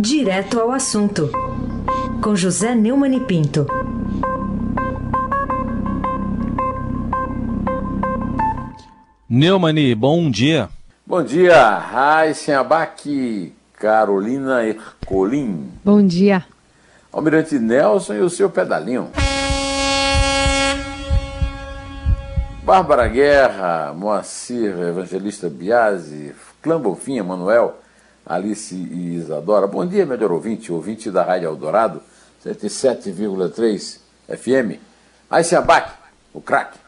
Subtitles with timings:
[0.00, 1.28] Direto ao assunto,
[2.22, 3.66] com José Neumann e Pinto.
[9.28, 10.68] Neumani, bom dia.
[11.04, 15.68] Bom dia, Raíssen Abac, Carolina Ercolim.
[15.84, 16.44] Bom dia.
[17.12, 19.10] Almirante Nelson e o seu pedalinho.
[22.62, 27.74] Bárbara Guerra, Moacir Evangelista Biasi, Clã Bonfim, Manuel,
[28.28, 29.66] Alice e Isadora.
[29.66, 32.02] Bom dia, melhor ouvinte, ouvinte da Rádio Eldorado,
[32.44, 34.78] 107,3 FM.
[35.30, 35.94] Aí se abaque,
[36.34, 36.78] o craque.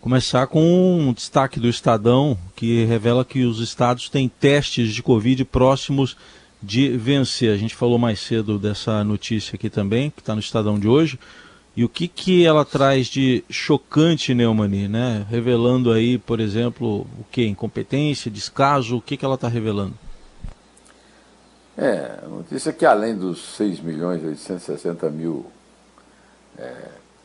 [0.00, 5.44] Começar com um destaque do Estadão, que revela que os estados têm testes de Covid
[5.44, 6.16] próximos
[6.62, 7.52] de vencer.
[7.52, 11.18] A gente falou mais cedo dessa notícia aqui também, que está no Estadão de hoje.
[11.76, 15.26] E o que, que ela traz de chocante, Neumani, né?
[15.30, 17.46] Revelando aí, por exemplo, o que?
[17.46, 19.94] Incompetência, descaso, o que, que ela está revelando?
[21.76, 25.46] É, a notícia é que além dos 6 milhões e 860 mil
[26.58, 26.74] é,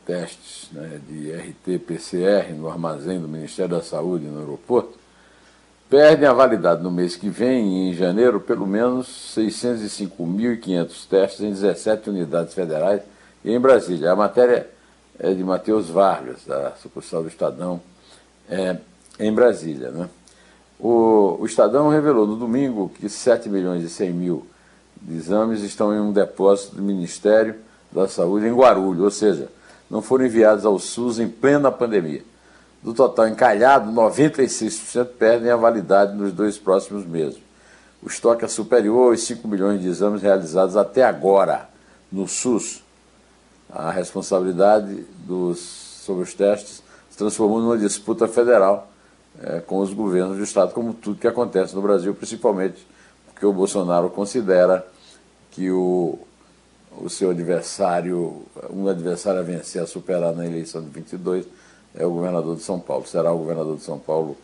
[0.06, 4.98] testes né, de RT-PCR no armazém do Ministério da Saúde no aeroporto,
[5.90, 12.10] perdem a validade no mês que vem, em janeiro, pelo menos 605.500 testes em 17
[12.10, 13.02] unidades federais
[13.44, 14.12] e em Brasília.
[14.12, 14.70] A matéria
[15.20, 17.82] é de Matheus Vargas, da sucursal do Estadão,
[18.50, 18.78] é,
[19.20, 19.92] em Brasília.
[19.92, 20.10] Né?
[20.80, 24.46] O, o, Estadão revelou no domingo que 7 milhões e 100 mil
[25.10, 27.56] exames estão em um depósito do Ministério
[27.92, 29.50] da Saúde em Guarulhos, ou seja,
[29.90, 32.24] não foram enviados ao SUS em plena pandemia.
[32.84, 37.40] Do total encalhado, 96% perdem a validade nos dois próximos meses.
[38.04, 41.68] O estoque é superior aos 5 milhões de exames realizados até agora
[42.12, 42.84] no SUS
[43.70, 48.90] a responsabilidade dos, sobre os testes se transformou numa disputa federal
[49.42, 52.86] é, com os governos do Estado, como tudo que acontece no Brasil, principalmente
[53.28, 54.86] porque o Bolsonaro considera
[55.52, 56.18] que o,
[57.00, 61.46] o seu adversário, um adversário a vencer, a superar na eleição de 22,
[61.96, 64.36] é o governador de São Paulo, será o governador de São Paulo,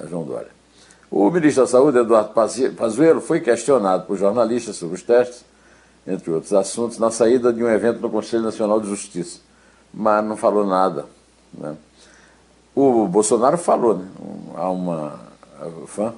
[0.00, 0.50] é, João Dória.
[1.10, 2.32] O ministro da Saúde, Eduardo
[2.76, 5.44] Pazuello, foi questionado por jornalistas sobre os testes
[6.06, 9.40] entre outros assuntos, na saída de um evento no Conselho Nacional de Justiça.
[9.92, 11.04] Mas não falou nada.
[11.52, 11.76] Né?
[12.74, 14.08] O Bolsonaro falou, né?
[14.58, 15.20] Há uma
[15.86, 16.12] fã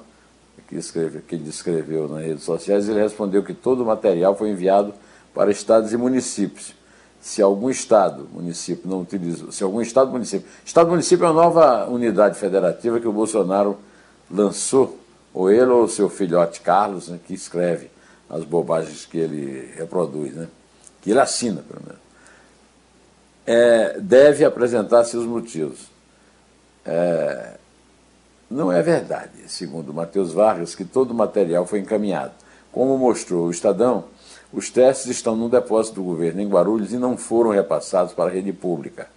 [0.67, 4.93] que, escreve, que descreveu nas redes sociais, ele respondeu que todo o material foi enviado
[5.33, 6.73] para estados e municípios.
[7.21, 10.47] Se algum estado, município não utilizou, se algum estado, município.
[10.65, 13.77] Estado município é uma nova unidade federativa que o Bolsonaro
[14.29, 14.97] lançou,
[15.33, 17.91] ou ele ou seu filhote Carlos, né, que escreve
[18.27, 20.47] as bobagens que ele reproduz, né?
[21.01, 22.01] que ele assina, pelo menos,
[23.45, 25.91] é, deve apresentar seus motivos.
[26.85, 27.57] É,
[28.51, 32.33] não é verdade, segundo Matheus Vargas, que todo o material foi encaminhado.
[32.71, 34.03] Como mostrou o Estadão,
[34.51, 38.33] os testes estão no depósito do governo em Guarulhos e não foram repassados para a
[38.33, 39.07] rede pública.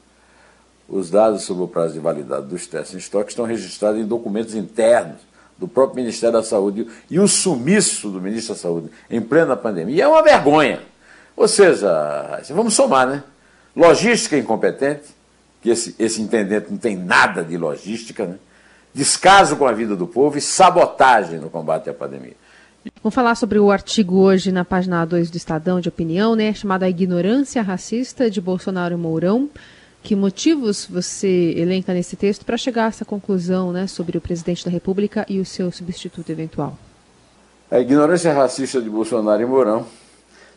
[0.88, 4.54] Os dados sobre o prazo de validade dos testes em estoque estão registrados em documentos
[4.54, 5.18] internos
[5.58, 10.04] do próprio Ministério da Saúde e o sumiço do ministro da Saúde em plena pandemia
[10.04, 10.80] é uma vergonha.
[11.36, 13.24] Ou seja, vamos somar, né?
[13.74, 15.08] Logística incompetente,
[15.60, 18.38] que esse, esse intendente não tem nada de logística, né?
[18.94, 22.36] Descaso com a vida do povo e sabotagem no combate à pandemia.
[23.02, 26.84] Vamos falar sobre o artigo hoje na página 2 do Estadão de Opinião, né, chamado
[26.84, 29.48] A Ignorância Racista de Bolsonaro e Mourão.
[30.02, 34.62] Que motivos você elenca nesse texto para chegar a essa conclusão né, sobre o presidente
[34.62, 36.76] da República e o seu substituto eventual?
[37.70, 39.86] A ignorância racista de Bolsonaro e Mourão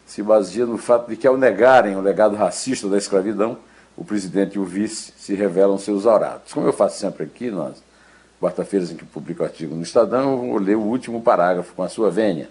[0.06, 3.58] se baseia no fato de que, ao negarem o legado racista da escravidão,
[3.96, 6.52] o presidente e o vice se revelam seus aurados.
[6.53, 7.81] Como eu faço sempre aqui, nas
[8.42, 12.12] quarta-feiras em que publico artigo no Estadão, vou ler o último parágrafo com a sua
[12.12, 12.50] vênia.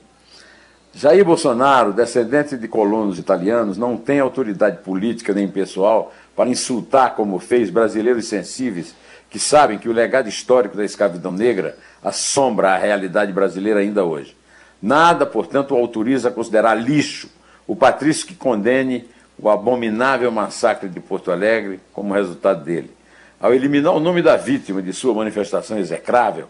[0.95, 7.39] Jair Bolsonaro, descendente de colonos italianos, não tem autoridade política nem pessoal para insultar, como
[7.39, 8.95] fez, brasileiros sensíveis
[9.29, 14.35] que sabem que o legado histórico da escravidão negra assombra a realidade brasileira ainda hoje.
[14.81, 17.29] Nada, portanto, o autoriza a considerar lixo
[17.67, 19.07] o patrício que condene
[19.39, 22.96] o abominável massacre de Porto Alegre como resultado dele.
[23.41, 26.49] Ao eliminar o nome da vítima de sua manifestação execrável,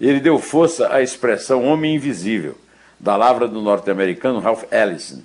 [0.00, 2.56] ele deu força à expressão homem invisível,
[2.98, 5.22] da lavra do norte-americano Ralph Ellison,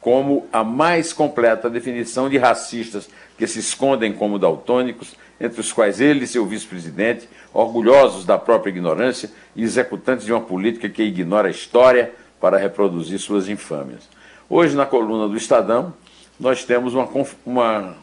[0.00, 3.08] como a mais completa definição de racistas
[3.38, 8.70] que se escondem como daltônicos, entre os quais ele e seu vice-presidente, orgulhosos da própria
[8.70, 14.08] ignorância e executantes de uma política que ignora a história para reproduzir suas infâmias.
[14.48, 15.92] Hoje, na coluna do Estadão,
[16.38, 17.08] nós temos uma,
[17.44, 17.96] uma,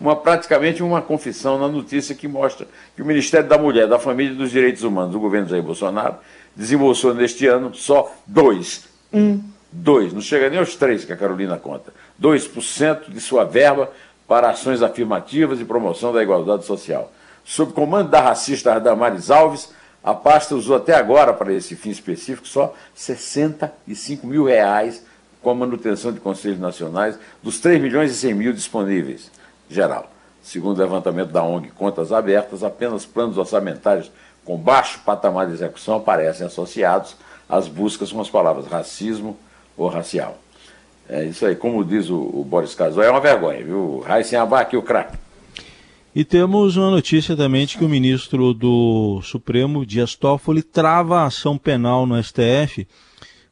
[0.00, 4.32] uma, praticamente uma confissão na notícia que mostra que o Ministério da Mulher, da Família
[4.32, 6.16] e dos Direitos Humanos do governo Jair Bolsonaro
[6.54, 9.40] desembolsou neste ano só dois, um.
[9.70, 13.90] 2, não chega nem aos 3 que a Carolina conta, 2% de sua verba
[14.26, 17.12] para ações afirmativas e promoção da igualdade social.
[17.44, 19.70] Sob comando da racista Damares Alves,
[20.02, 25.04] a pasta usou até agora para esse fim específico só 65 mil reais
[25.42, 29.30] com a manutenção de conselhos nacionais dos 3 milhões e 100 mil disponíveis
[29.68, 30.10] geral.
[30.42, 34.10] Segundo o levantamento da ONG Contas Abertas, apenas planos orçamentários
[34.44, 37.16] com baixo patamar de execução aparecem associados
[37.48, 39.36] às buscas com as palavras racismo
[39.76, 40.38] ou racial.
[41.08, 44.00] É isso aí, como diz o, o Boris Casoy, é uma vergonha, viu?
[44.06, 45.16] Raíssen aqui, o craque.
[46.14, 51.26] E temos uma notícia também de que o ministro do Supremo, Dias Toffoli, trava a
[51.26, 52.86] ação penal no STF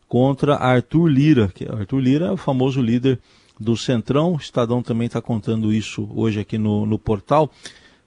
[0.09, 3.19] contra Arthur Lira, que Arthur Lira é o famoso líder
[3.59, 4.35] do Centrão.
[4.35, 7.45] O Estadão também está contando isso hoje aqui no, no portal.
[7.45, 7.51] O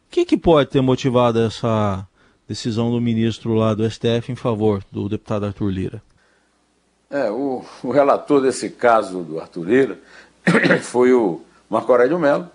[0.09, 2.05] que, que pode ter motivado essa
[2.47, 6.01] decisão do ministro lá do STF em favor do deputado Arthur Lira?
[7.11, 9.99] É, o, o relator desse caso do Arthur Lira
[10.81, 12.49] foi o Marco Aurélio Melo.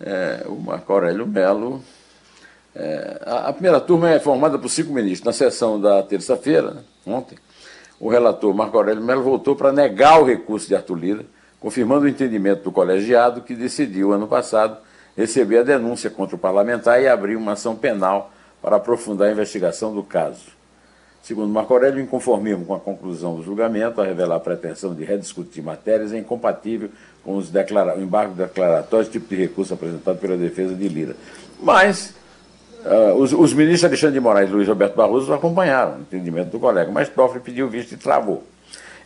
[0.00, 1.82] É, o Marco Aurélio Melo.
[2.74, 5.24] É, a, a, primeira turma é formada por cinco ministros.
[5.24, 7.38] Na sessão da terça-feira, né, ontem,
[8.00, 11.26] o relator Marco Aurélio Melo voltou para negar o recurso de Arthur Lira,
[11.62, 14.76] confirmando o entendimento do colegiado que decidiu, ano passado,
[15.16, 19.94] receber a denúncia contra o parlamentar e abrir uma ação penal para aprofundar a investigação
[19.94, 20.42] do caso.
[21.22, 25.62] Segundo Marco Aurélio, inconformismo com a conclusão do julgamento, a revelar a pretensão de rediscutir
[25.62, 26.90] matérias, é incompatível
[27.24, 27.96] com os declara...
[27.96, 31.14] o embargo declaratório, tipo de recurso apresentado pela defesa de Lira.
[31.60, 32.12] Mas
[32.84, 36.58] uh, os, os, ministros Alexandre de Moraes e Luiz Roberto Barroso acompanharam o entendimento do
[36.58, 38.42] colega, mas Toffoli pediu visto e travou.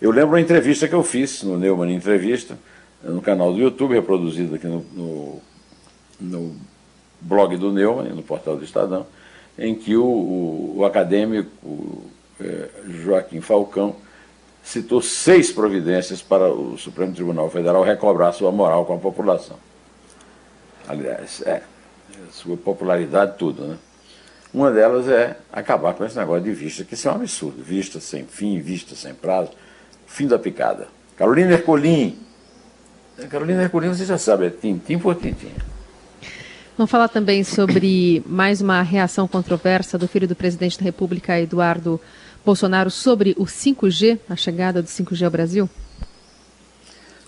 [0.01, 2.59] Eu lembro uma entrevista que eu fiz no Neumann Entrevista,
[3.03, 5.43] no canal do YouTube, reproduzido aqui no, no,
[6.21, 6.57] no
[7.21, 9.07] blog do Neumann, no portal do Estadão,
[9.59, 12.03] em que o, o, o acadêmico
[12.41, 12.69] é,
[13.03, 13.97] Joaquim Falcão
[14.63, 19.57] citou seis providências para o Supremo Tribunal Federal recobrar sua moral com a população.
[20.87, 21.63] Aliás, é,
[22.31, 23.79] sua popularidade, tudo, né?
[24.53, 27.63] Uma delas é acabar com esse negócio de vista, que isso é um absurdo.
[27.63, 29.51] Vista sem fim, vista sem prazo,
[30.07, 30.89] fim da picada.
[31.17, 32.19] Carolina Ercolim.
[33.29, 35.53] Carolina Ercolim, você já sabe, é tintim por tintim.
[36.77, 41.99] Vamos falar também sobre mais uma reação controversa do filho do presidente da República, Eduardo
[42.45, 45.71] Bolsonaro, sobre o 5G, a chegada do 5G ao Brasil?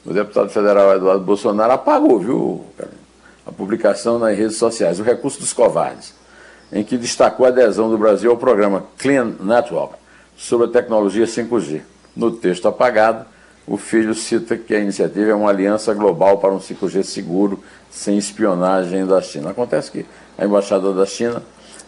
[0.05, 2.65] O deputado federal Eduardo Bolsonaro apagou, viu,
[3.47, 6.15] a publicação nas redes sociais, o recurso dos covardes,
[6.71, 9.95] em que destacou a adesão do Brasil ao programa Clean Network
[10.37, 11.81] sobre a tecnologia 5G.
[12.19, 13.25] No texto apagado,
[13.65, 17.63] o filho cita que a iniciativa é uma aliança global para um 5G seguro,
[17.93, 19.51] sem espionagem da China.
[19.51, 20.05] Acontece que
[20.37, 21.45] a embaixada da China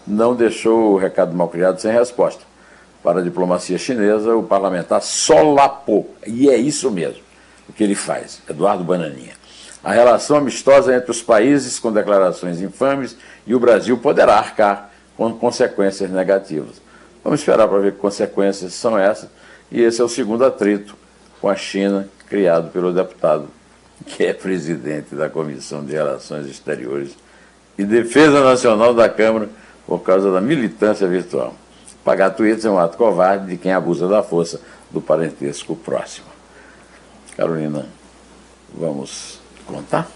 [0.07, 2.45] não deixou o recado mal criado sem resposta.
[3.03, 7.23] Para a diplomacia chinesa, o parlamentar solapou, e é isso mesmo
[7.69, 9.35] o que ele faz, Eduardo Bananinha.
[9.83, 15.33] A relação amistosa entre os países com declarações infames e o Brasil poderá arcar com
[15.33, 16.81] consequências negativas.
[17.25, 19.29] Vamos esperar para ver que consequências são essas,
[19.71, 20.97] e esse é o segundo atrito
[21.41, 23.49] com a China, criado pelo deputado
[24.07, 27.13] que é presidente da Comissão de Relações Exteriores
[27.77, 29.49] e Defesa Nacional da Câmara
[29.87, 31.55] por causa da militância virtual.
[32.05, 36.27] Pagar tweets é um ato covarde de quem abusa da força do parentesco próximo.
[37.37, 37.87] Carolina,
[38.75, 40.11] vamos contar?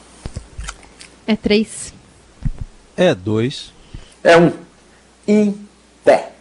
[1.26, 1.92] É três.
[2.96, 3.72] É dois.
[4.22, 4.52] É um.
[5.26, 5.66] Em
[6.04, 6.33] pé.